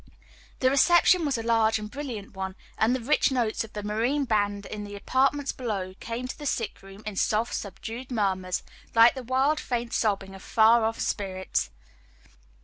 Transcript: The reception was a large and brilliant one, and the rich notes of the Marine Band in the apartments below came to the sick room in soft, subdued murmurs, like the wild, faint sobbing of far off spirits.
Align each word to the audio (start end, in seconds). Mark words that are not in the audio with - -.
The 0.61 0.71
reception 0.71 1.25
was 1.25 1.37
a 1.37 1.43
large 1.43 1.77
and 1.77 1.87
brilliant 1.91 2.33
one, 2.33 2.55
and 2.75 2.95
the 2.95 2.99
rich 3.03 3.31
notes 3.31 3.63
of 3.63 3.73
the 3.73 3.83
Marine 3.83 4.25
Band 4.25 4.65
in 4.65 4.83
the 4.83 4.95
apartments 4.95 5.51
below 5.51 5.93
came 5.99 6.27
to 6.27 6.35
the 6.35 6.47
sick 6.47 6.81
room 6.81 7.03
in 7.05 7.15
soft, 7.15 7.53
subdued 7.53 8.09
murmurs, 8.11 8.63
like 8.95 9.13
the 9.13 9.21
wild, 9.21 9.59
faint 9.59 9.93
sobbing 9.93 10.33
of 10.33 10.41
far 10.41 10.85
off 10.85 10.99
spirits. 10.99 11.69